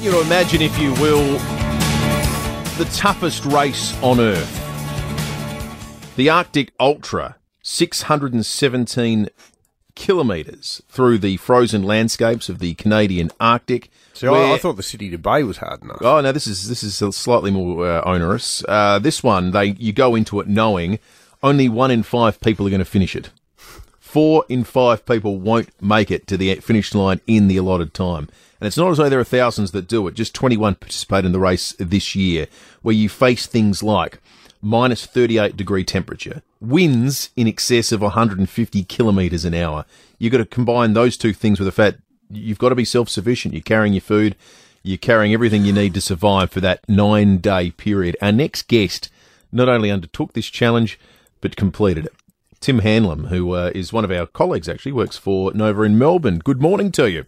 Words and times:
want 0.00 0.14
you 0.14 0.18
to 0.18 0.26
imagine, 0.26 0.62
if 0.62 0.78
you 0.78 0.92
will, 0.94 1.38
the 2.78 2.90
toughest 2.94 3.44
race 3.44 3.94
on 4.02 4.18
Earth. 4.18 4.56
The 6.16 6.30
Arctic 6.30 6.72
Ultra, 6.80 7.36
617 7.60 9.28
kilometres 9.94 10.80
through 10.88 11.18
the 11.18 11.36
frozen 11.36 11.82
landscapes 11.82 12.48
of 12.48 12.60
the 12.60 12.72
Canadian 12.74 13.30
Arctic. 13.38 13.90
See, 14.14 14.26
I, 14.26 14.54
I 14.54 14.58
thought 14.58 14.76
the 14.76 14.82
city 14.82 15.10
to 15.10 15.18
Bay 15.18 15.42
was 15.42 15.58
hard 15.58 15.82
enough. 15.82 15.98
Oh 16.00 16.22
no, 16.22 16.32
this 16.32 16.46
is 16.46 16.68
this 16.68 16.82
is 16.82 16.96
slightly 17.14 17.50
more 17.50 17.86
uh, 17.86 18.02
onerous. 18.06 18.64
Uh, 18.66 18.98
this 18.98 19.22
one, 19.22 19.50
they 19.50 19.72
you 19.78 19.92
go 19.92 20.14
into 20.14 20.40
it 20.40 20.48
knowing 20.48 20.98
only 21.42 21.68
one 21.68 21.90
in 21.90 22.02
five 22.02 22.40
people 22.40 22.66
are 22.66 22.70
going 22.70 22.78
to 22.78 22.86
finish 22.86 23.14
it. 23.14 23.30
Four 24.10 24.44
in 24.48 24.64
five 24.64 25.06
people 25.06 25.38
won't 25.38 25.68
make 25.80 26.10
it 26.10 26.26
to 26.26 26.36
the 26.36 26.52
finish 26.56 26.96
line 26.96 27.20
in 27.28 27.46
the 27.46 27.58
allotted 27.58 27.94
time. 27.94 28.28
And 28.58 28.66
it's 28.66 28.76
not 28.76 28.90
as 28.90 28.96
though 28.96 29.08
there 29.08 29.20
are 29.20 29.24
thousands 29.24 29.70
that 29.70 29.86
do 29.86 30.04
it. 30.08 30.14
Just 30.14 30.34
21 30.34 30.74
participate 30.74 31.24
in 31.24 31.30
the 31.30 31.38
race 31.38 31.76
this 31.78 32.16
year, 32.16 32.48
where 32.82 32.92
you 32.92 33.08
face 33.08 33.46
things 33.46 33.84
like 33.84 34.18
minus 34.60 35.06
38 35.06 35.56
degree 35.56 35.84
temperature, 35.84 36.42
winds 36.60 37.30
in 37.36 37.46
excess 37.46 37.92
of 37.92 38.00
150 38.00 38.82
kilometres 38.82 39.44
an 39.44 39.54
hour. 39.54 39.84
You've 40.18 40.32
got 40.32 40.38
to 40.38 40.44
combine 40.44 40.94
those 40.94 41.16
two 41.16 41.32
things 41.32 41.60
with 41.60 41.66
the 41.66 41.70
fact 41.70 42.00
you've 42.28 42.58
got 42.58 42.70
to 42.70 42.74
be 42.74 42.84
self 42.84 43.08
sufficient. 43.08 43.54
You're 43.54 43.62
carrying 43.62 43.92
your 43.92 44.00
food, 44.00 44.34
you're 44.82 44.98
carrying 44.98 45.32
everything 45.32 45.64
you 45.64 45.72
need 45.72 45.94
to 45.94 46.00
survive 46.00 46.50
for 46.50 46.60
that 46.62 46.80
nine 46.88 47.38
day 47.38 47.70
period. 47.70 48.16
Our 48.20 48.32
next 48.32 48.66
guest 48.66 49.08
not 49.52 49.68
only 49.68 49.88
undertook 49.88 50.32
this 50.32 50.46
challenge, 50.46 50.98
but 51.40 51.54
completed 51.54 52.06
it. 52.06 52.12
Tim 52.60 52.80
Hamlin, 52.80 53.24
who 53.24 53.52
uh, 53.52 53.70
is 53.74 53.90
one 53.90 54.04
of 54.04 54.10
our 54.10 54.26
colleagues, 54.26 54.68
actually 54.68 54.92
works 54.92 55.16
for 55.16 55.50
Nova 55.54 55.82
in 55.82 55.96
Melbourne. 55.96 56.40
Good 56.40 56.60
morning 56.60 56.92
to 56.92 57.10
you. 57.10 57.24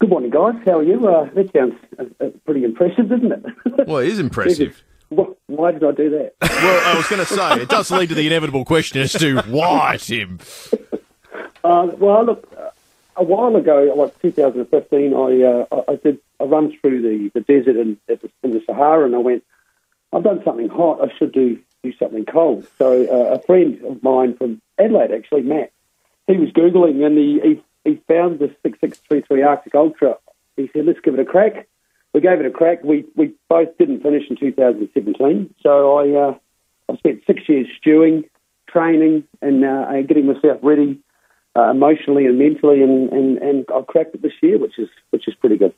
Good 0.00 0.08
morning, 0.08 0.30
guys. 0.30 0.54
How 0.64 0.78
are 0.78 0.82
you? 0.82 1.06
Uh, 1.06 1.28
that 1.34 1.52
sounds 1.52 1.74
uh, 1.98 2.04
uh 2.24 2.30
pretty 2.46 2.64
impressive, 2.64 3.10
doesn't 3.10 3.30
it? 3.30 3.86
well, 3.86 3.98
it 3.98 4.08
is 4.08 4.18
impressive. 4.28 4.82
Why 5.10 5.72
did 5.72 5.84
I 5.84 5.92
do 5.92 6.08
that? 6.10 6.32
well, 6.40 6.94
I 6.94 6.96
was 6.96 7.06
going 7.08 7.24
to 7.24 7.26
say, 7.26 7.60
it 7.60 7.68
does 7.68 7.90
lead 7.90 8.08
to 8.08 8.14
the 8.14 8.26
inevitable 8.26 8.64
question 8.64 9.02
as 9.02 9.12
to 9.14 9.42
why, 9.42 9.98
Tim. 9.98 10.38
Uh, 11.64 11.90
well, 11.98 12.24
look, 12.24 12.48
uh, 12.56 12.70
a 13.16 13.24
while 13.24 13.54
ago, 13.56 13.92
like 13.96 14.18
2015, 14.22 15.12
I 15.12 15.42
uh, 15.42 15.82
I 15.88 15.96
did 15.96 16.20
a 16.40 16.46
run 16.46 16.74
through 16.80 17.02
the, 17.02 17.30
the 17.34 17.40
desert 17.40 17.76
in, 17.76 17.98
in 18.08 18.52
the 18.52 18.62
Sahara, 18.64 19.04
and 19.04 19.14
I 19.14 19.18
went, 19.18 19.44
I've 20.12 20.22
done 20.22 20.40
something 20.42 20.68
hot. 20.68 21.00
I 21.02 21.12
should 21.18 21.32
do 21.32 21.58
do 21.90 21.96
something 21.98 22.24
cold. 22.24 22.66
So 22.78 23.04
uh, 23.04 23.34
a 23.34 23.42
friend 23.42 23.82
of 23.84 24.02
mine 24.02 24.36
from 24.36 24.60
Adelaide, 24.78 25.12
actually, 25.12 25.42
Matt, 25.42 25.72
he 26.26 26.36
was 26.36 26.50
googling 26.50 27.04
and 27.04 27.16
he 27.16 27.40
he, 27.42 27.90
he 27.90 28.02
found 28.08 28.38
the 28.38 28.48
6633 28.62 29.42
Arctic 29.42 29.74
Ultra. 29.74 30.16
He 30.56 30.70
said, 30.72 30.86
"Let's 30.86 31.00
give 31.00 31.14
it 31.14 31.20
a 31.20 31.24
crack." 31.24 31.66
we 32.14 32.20
gave 32.20 32.40
it 32.40 32.46
a 32.46 32.50
crack. 32.50 32.82
We 32.82 33.04
we 33.14 33.32
both 33.48 33.76
didn't 33.78 34.02
finish 34.02 34.24
in 34.30 34.36
2017, 34.36 35.54
so 35.62 35.98
I 35.98 36.28
uh, 36.28 36.34
I 36.90 36.96
spent 36.96 37.22
six 37.26 37.48
years 37.48 37.66
stewing, 37.78 38.24
training, 38.66 39.24
and 39.42 39.64
uh, 39.64 40.02
getting 40.02 40.26
myself 40.26 40.58
ready 40.62 40.98
uh, 41.56 41.70
emotionally 41.70 42.26
and 42.26 42.38
mentally, 42.38 42.82
and, 42.82 43.12
and, 43.12 43.38
and 43.38 43.66
I 43.74 43.82
cracked 43.82 44.14
it 44.14 44.22
this 44.22 44.32
year, 44.42 44.58
which 44.58 44.78
is 44.78 44.88
which 45.10 45.28
is 45.28 45.34
pretty 45.34 45.56
good. 45.56 45.74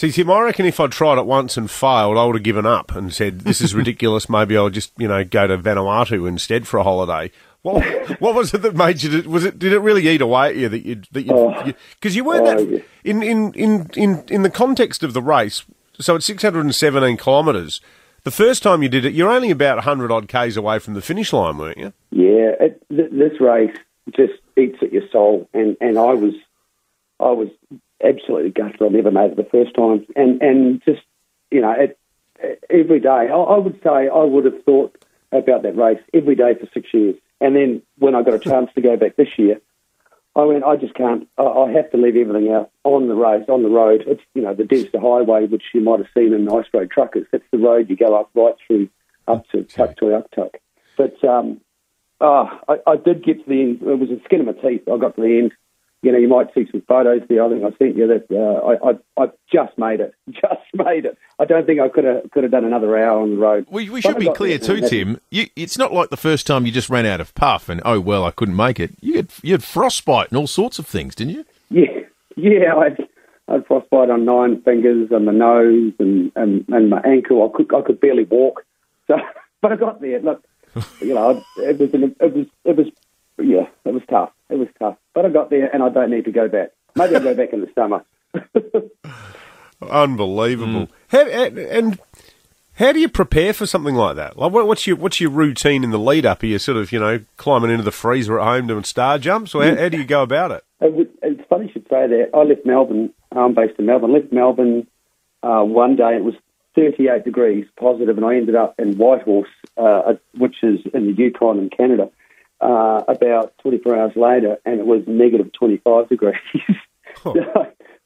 See, 0.00 0.10
Tim, 0.10 0.30
I 0.30 0.40
reckon 0.40 0.64
if 0.64 0.80
I'd 0.80 0.92
tried 0.92 1.18
it 1.18 1.26
once 1.26 1.58
and 1.58 1.70
failed, 1.70 2.16
I 2.16 2.24
would 2.24 2.36
have 2.36 2.42
given 2.42 2.64
up 2.64 2.96
and 2.96 3.12
said, 3.12 3.40
"This 3.40 3.60
is 3.60 3.74
ridiculous. 3.74 4.30
Maybe 4.30 4.56
I'll 4.56 4.70
just, 4.70 4.92
you 4.96 5.06
know, 5.06 5.22
go 5.24 5.46
to 5.46 5.58
Vanuatu 5.58 6.26
instead 6.26 6.66
for 6.66 6.78
a 6.78 6.82
holiday." 6.82 7.30
What, 7.60 7.84
what 8.18 8.34
was 8.34 8.54
it 8.54 8.62
that 8.62 8.74
made 8.74 9.02
you? 9.02 9.28
Was 9.28 9.44
it? 9.44 9.58
Did 9.58 9.74
it 9.74 9.80
really 9.80 10.08
eat 10.08 10.22
away 10.22 10.48
at 10.48 10.56
you 10.56 10.70
that 10.70 10.86
you 10.86 11.02
that 11.12 11.26
you? 11.26 11.74
Because 12.00 12.14
oh, 12.14 12.14
you, 12.14 12.14
you, 12.14 12.24
weren't 12.24 12.46
oh, 12.46 12.64
that 12.64 12.70
yeah. 12.70 12.78
in, 13.04 13.22
in 13.22 13.52
in 13.52 13.90
in 13.94 14.24
in 14.30 14.42
the 14.42 14.48
context 14.48 15.02
of 15.02 15.12
the 15.12 15.20
race. 15.20 15.66
So 15.98 16.16
it's 16.16 16.24
617 16.24 17.18
kilometres. 17.18 17.82
The 18.24 18.30
first 18.30 18.62
time 18.62 18.82
you 18.82 18.88
did 18.88 19.04
it, 19.04 19.12
you're 19.12 19.30
only 19.30 19.50
about 19.50 19.76
100 19.76 20.10
odd 20.10 20.28
k's 20.28 20.56
away 20.56 20.78
from 20.78 20.94
the 20.94 21.02
finish 21.02 21.30
line, 21.34 21.58
weren't 21.58 21.76
you? 21.76 21.92
Yeah, 22.10 22.52
it, 22.58 22.82
th- 22.88 23.10
this 23.12 23.38
race 23.38 23.76
just 24.16 24.40
eats 24.56 24.78
at 24.80 24.94
your 24.94 25.06
soul, 25.12 25.46
and, 25.52 25.76
and 25.78 25.98
I 25.98 26.14
was 26.14 26.32
I 27.20 27.32
was 27.32 27.50
absolutely 28.04 28.50
gutted. 28.50 28.82
I 28.82 28.88
never 28.88 29.10
made 29.10 29.32
it 29.32 29.36
the 29.36 29.44
first 29.44 29.74
time, 29.74 30.06
and 30.16 30.40
and 30.42 30.82
just 30.84 31.02
you 31.50 31.60
know, 31.60 31.72
it, 31.72 31.98
every 32.68 33.00
day 33.00 33.08
I, 33.08 33.26
I 33.26 33.58
would 33.58 33.80
say 33.82 34.08
I 34.08 34.24
would 34.24 34.44
have 34.44 34.62
thought 34.64 34.96
about 35.32 35.62
that 35.62 35.76
race 35.76 36.00
every 36.12 36.34
day 36.34 36.54
for 36.54 36.66
six 36.72 36.92
years. 36.92 37.16
And 37.40 37.56
then 37.56 37.82
when 37.98 38.14
I 38.14 38.22
got 38.22 38.34
a 38.34 38.38
chance 38.38 38.70
to 38.74 38.80
go 38.80 38.96
back 38.96 39.16
this 39.16 39.38
year, 39.38 39.60
I 40.36 40.42
went, 40.44 40.64
I 40.64 40.76
just 40.76 40.94
can't. 40.94 41.28
I, 41.38 41.42
I 41.42 41.72
have 41.72 41.90
to 41.90 41.96
leave 41.96 42.16
everything 42.16 42.52
out 42.52 42.70
on 42.84 43.08
the 43.08 43.14
race, 43.14 43.44
On 43.48 43.62
the 43.62 43.68
road, 43.68 44.04
it's 44.06 44.22
you 44.34 44.42
know 44.42 44.54
the 44.54 44.64
Dempster 44.64 45.00
Highway, 45.00 45.46
which 45.46 45.64
you 45.74 45.80
might 45.80 45.98
have 45.98 46.08
seen 46.14 46.32
in 46.32 46.48
Ice 46.48 46.66
Road 46.72 46.90
Truckers. 46.90 47.26
That's 47.32 47.44
the 47.50 47.58
road 47.58 47.90
you 47.90 47.96
go 47.96 48.18
up 48.18 48.30
right 48.34 48.54
through 48.66 48.88
up 49.26 49.48
to 49.50 49.58
Tuktoyaktuk. 49.64 50.54
But 50.96 51.22
um, 51.24 51.60
oh, 52.20 52.48
I, 52.68 52.76
I 52.86 52.96
did 52.96 53.24
get 53.24 53.42
to 53.42 53.48
the 53.48 53.60
end. 53.60 53.82
It 53.82 53.98
was 53.98 54.10
a 54.10 54.22
skin 54.24 54.40
of 54.40 54.46
my 54.46 54.52
teeth. 54.52 54.82
I 54.86 54.96
got 54.98 55.16
to 55.16 55.22
the 55.22 55.38
end, 55.38 55.52
you 56.02 56.12
know, 56.12 56.18
you 56.18 56.28
might 56.28 56.52
see 56.54 56.66
some 56.70 56.80
photos 56.82 57.22
there. 57.28 57.44
I 57.44 57.48
think 57.50 57.62
I 57.62 57.76
sent 57.76 57.96
you 57.96 58.06
that 58.06 58.26
uh, 58.30 58.66
I, 58.66 58.90
I, 58.90 59.24
I 59.24 59.30
just 59.52 59.76
made 59.76 60.00
it, 60.00 60.14
just 60.30 60.62
made 60.72 61.04
it. 61.04 61.18
I 61.38 61.44
don't 61.44 61.66
think 61.66 61.80
I 61.80 61.88
could 61.88 62.04
have 62.04 62.30
could 62.30 62.42
have 62.42 62.52
done 62.52 62.64
another 62.64 62.96
hour 62.96 63.20
on 63.20 63.30
the 63.30 63.36
road. 63.36 63.66
We, 63.70 63.90
we 63.90 64.00
should 64.00 64.18
be 64.18 64.32
clear 64.32 64.58
too, 64.58 64.80
Tim. 64.80 65.20
You, 65.30 65.46
it's 65.56 65.76
not 65.76 65.92
like 65.92 66.10
the 66.10 66.16
first 66.16 66.46
time 66.46 66.64
you 66.64 66.72
just 66.72 66.88
ran 66.88 67.06
out 67.06 67.20
of 67.20 67.34
puff 67.34 67.68
and 67.68 67.82
oh 67.84 68.00
well, 68.00 68.24
I 68.24 68.30
couldn't 68.30 68.56
make 68.56 68.80
it. 68.80 68.94
You 69.00 69.16
had 69.16 69.30
you 69.42 69.52
had 69.52 69.62
frostbite 69.62 70.28
and 70.28 70.38
all 70.38 70.46
sorts 70.46 70.78
of 70.78 70.86
things, 70.86 71.14
didn't 71.14 71.34
you? 71.34 71.44
Yeah, 71.68 72.00
yeah. 72.36 72.74
I 72.74 72.84
had, 72.84 73.08
I 73.48 73.52
had 73.54 73.66
frostbite 73.66 74.10
on 74.10 74.24
nine 74.24 74.62
fingers 74.62 75.08
and 75.10 75.26
my 75.26 75.32
nose 75.32 75.92
and, 75.98 76.32
and, 76.34 76.64
and 76.68 76.90
my 76.90 77.00
ankle. 77.02 77.46
I 77.46 77.56
could 77.56 77.74
I 77.74 77.82
could 77.82 78.00
barely 78.00 78.24
walk. 78.24 78.64
So, 79.06 79.16
but 79.60 79.72
I 79.72 79.76
got 79.76 80.00
there. 80.00 80.20
Look, 80.20 80.44
you 81.00 81.14
know, 81.14 81.42
it 81.56 81.80
was 81.80 81.92
an, 81.94 82.14
it 82.20 82.32
was 82.32 82.46
it 82.64 82.76
was 82.76 82.86
yeah, 83.42 83.66
tough. 84.10 84.30
It 84.48 84.58
was 84.58 84.68
tough. 84.78 84.96
But 85.14 85.26
I 85.26 85.28
got 85.30 85.50
there 85.50 85.72
and 85.72 85.82
I 85.82 85.88
don't 85.88 86.10
need 86.10 86.24
to 86.26 86.32
go 86.32 86.48
back. 86.48 86.70
Maybe 86.96 87.14
I'll 87.14 87.22
go 87.22 87.34
back 87.34 87.52
in 87.52 87.60
the 87.60 87.70
summer. 87.74 88.04
Unbelievable. 89.90 90.86
Mm. 90.86 90.90
How, 91.08 91.26
and 91.26 91.98
how 92.74 92.92
do 92.92 93.00
you 93.00 93.08
prepare 93.08 93.52
for 93.52 93.66
something 93.66 93.94
like 93.94 94.16
that? 94.16 94.36
Like, 94.36 94.52
what's 94.52 94.86
your 94.86 94.96
what's 94.96 95.20
your 95.20 95.30
routine 95.30 95.84
in 95.84 95.90
the 95.90 95.98
lead 95.98 96.26
up? 96.26 96.42
Are 96.42 96.46
you 96.46 96.58
sort 96.58 96.76
of 96.76 96.92
you 96.92 96.98
know 96.98 97.20
climbing 97.36 97.70
into 97.70 97.84
the 97.84 97.92
freezer 97.92 98.38
at 98.38 98.44
home 98.44 98.66
doing 98.66 98.84
star 98.84 99.18
jumps, 99.18 99.54
or 99.54 99.64
how, 99.64 99.76
how 99.76 99.88
do 99.88 99.98
you 99.98 100.04
go 100.04 100.22
about 100.22 100.50
it? 100.50 100.64
It's 100.80 101.48
funny 101.48 101.66
you 101.66 101.72
should 101.72 101.84
say 101.84 102.06
that. 102.06 102.30
I 102.34 102.42
left 102.42 102.66
Melbourne. 102.66 103.12
I'm 103.32 103.54
based 103.54 103.78
in 103.78 103.86
Melbourne. 103.86 104.12
Left 104.12 104.32
Melbourne 104.32 104.86
uh, 105.42 105.62
one 105.62 105.96
day. 105.96 106.16
It 106.16 106.24
was 106.24 106.34
38 106.74 107.24
degrees 107.24 107.66
positive, 107.78 108.16
and 108.16 108.24
I 108.24 108.36
ended 108.36 108.54
up 108.54 108.74
in 108.78 108.96
Whitehorse, 108.96 109.48
uh, 109.76 110.14
which 110.36 110.56
is 110.62 110.80
in 110.94 111.06
the 111.06 111.12
Yukon 111.12 111.58
in 111.58 111.70
Canada 111.70 112.10
uh, 112.60 113.02
about 113.08 113.56
24 113.58 113.96
hours 113.96 114.12
later, 114.16 114.58
and 114.64 114.80
it 114.80 114.86
was 114.86 115.02
negative 115.06 115.52
25 115.52 116.08
degrees. 116.08 116.34
Oh. 117.24 117.34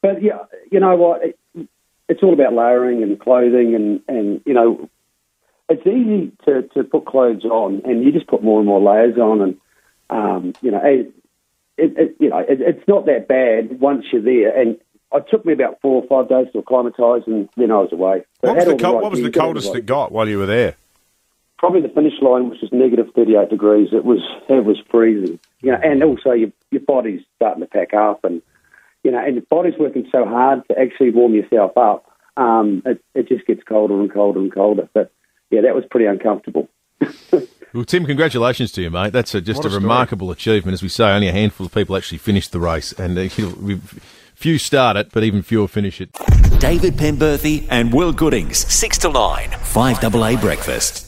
but 0.00 0.22
yeah, 0.22 0.38
you 0.72 0.80
know 0.80 0.96
what? 0.96 1.20
It, 1.22 1.68
it's 2.08 2.22
all 2.22 2.32
about 2.32 2.54
layering 2.54 3.02
and 3.02 3.20
clothing, 3.20 3.74
and, 3.74 4.00
and 4.08 4.40
you 4.46 4.54
know, 4.54 4.88
it's 5.68 5.86
easy 5.86 6.32
to, 6.46 6.62
to 6.74 6.84
put 6.84 7.06
clothes 7.06 7.44
on, 7.44 7.82
and 7.84 8.02
you 8.02 8.12
just 8.12 8.26
put 8.26 8.42
more 8.42 8.58
and 8.58 8.66
more 8.66 8.80
layers 8.80 9.16
on, 9.18 9.40
and 9.42 9.56
um, 10.10 10.54
you 10.62 10.70
know, 10.70 10.80
it, 10.82 11.12
it, 11.76 11.98
it 11.98 12.16
you 12.18 12.30
know, 12.30 12.38
it, 12.38 12.60
it's 12.60 12.88
not 12.88 13.06
that 13.06 13.28
bad 13.28 13.80
once 13.80 14.06
you're 14.12 14.22
there. 14.22 14.58
And 14.58 14.78
it 15.12 15.24
took 15.30 15.44
me 15.44 15.52
about 15.52 15.80
four 15.80 16.02
or 16.02 16.06
five 16.08 16.28
days 16.28 16.52
to 16.52 16.58
acclimatise, 16.58 17.24
and 17.26 17.48
then 17.56 17.70
I 17.70 17.78
was 17.78 17.92
away. 17.92 18.24
what 18.40 18.56
was 18.56 18.64
the, 18.64 18.76
co- 18.76 18.94
right 18.94 19.02
what 19.02 19.10
was 19.10 19.22
the 19.22 19.30
coldest 19.30 19.74
it 19.74 19.86
got 19.86 20.12
while 20.12 20.28
you 20.28 20.38
were 20.38 20.46
there? 20.46 20.76
Probably 21.58 21.80
the 21.80 21.88
finish 21.88 22.14
line 22.20 22.48
was 22.48 22.60
just 22.60 22.72
negative 22.72 23.06
38 23.14 23.50
degrees. 23.50 23.88
It 23.92 24.04
was 24.04 24.20
it 24.48 24.64
was 24.64 24.76
freezing. 24.90 25.38
You 25.62 25.72
know, 25.72 25.78
and 25.82 26.02
also 26.02 26.32
your 26.32 26.50
your 26.70 26.82
body's 26.82 27.22
starting 27.36 27.62
to 27.62 27.66
pack 27.66 27.94
up, 27.94 28.24
and 28.24 28.42
you 29.02 29.10
know, 29.10 29.18
and 29.18 29.34
your 29.34 29.44
body's 29.50 29.78
working 29.78 30.08
so 30.10 30.24
hard 30.24 30.62
to 30.68 30.78
actually 30.78 31.10
warm 31.10 31.34
yourself 31.34 31.76
up. 31.76 32.06
Um, 32.36 32.82
it 32.84 33.02
it 33.14 33.28
just 33.28 33.46
gets 33.46 33.62
colder 33.62 34.00
and 34.00 34.12
colder 34.12 34.40
and 34.40 34.52
colder. 34.52 34.88
But 34.92 35.12
yeah, 35.50 35.62
that 35.62 35.74
was 35.74 35.84
pretty 35.90 36.06
uncomfortable. 36.06 36.68
well, 37.72 37.84
Tim, 37.84 38.06
congratulations 38.06 38.72
to 38.72 38.82
you, 38.82 38.90
mate. 38.90 39.12
That's 39.12 39.34
a, 39.34 39.40
just 39.40 39.64
a, 39.64 39.68
a 39.68 39.70
remarkable 39.72 40.30
achievement. 40.30 40.74
As 40.74 40.82
we 40.82 40.88
say, 40.88 41.10
only 41.10 41.28
a 41.28 41.32
handful 41.32 41.66
of 41.66 41.74
people 41.74 41.96
actually 41.96 42.18
finished 42.18 42.52
the 42.52 42.60
race, 42.60 42.92
and 42.92 43.18
uh, 43.18 43.28
few 44.34 44.58
start 44.58 44.96
it, 44.96 45.10
but 45.12 45.22
even 45.22 45.42
fewer 45.42 45.68
finish 45.68 46.00
it. 46.00 46.10
David 46.58 46.94
Penberthy 46.94 47.66
and 47.70 47.92
Will 47.92 48.12
Goodings, 48.12 48.58
6 48.72 48.98
to 48.98 49.12
9, 49.12 49.50
5AA 49.50 50.40
Breakfast. 50.40 51.03